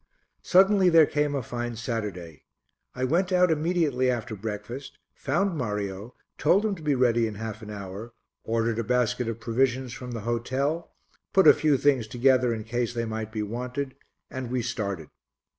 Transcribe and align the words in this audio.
Suddenly 0.41 0.89
there 0.89 1.05
came 1.05 1.35
a 1.35 1.43
fine 1.43 1.75
Saturday. 1.75 2.45
I 2.95 3.03
went 3.03 3.31
out 3.31 3.51
immediately 3.51 4.09
after 4.09 4.35
breakfast, 4.35 4.97
found 5.13 5.55
Mario, 5.55 6.15
told 6.39 6.65
him 6.65 6.73
to 6.73 6.81
be 6.81 6.95
ready 6.95 7.27
in 7.27 7.35
half 7.35 7.61
an 7.61 7.69
hour, 7.69 8.15
ordered 8.43 8.79
a 8.79 8.83
basket 8.83 9.27
of 9.27 9.39
provisions 9.39 9.93
from 9.93 10.09
the 10.09 10.21
hotel, 10.21 10.91
put 11.33 11.47
a 11.47 11.53
few 11.53 11.77
things 11.77 12.07
together 12.07 12.51
in 12.51 12.63
case 12.63 12.95
they 12.95 13.05
might 13.05 13.31
be 13.31 13.43
wanted, 13.43 13.93
and 14.31 14.49
we 14.49 14.63
started. 14.63 15.09